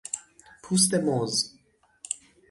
[0.63, 1.53] پوست موز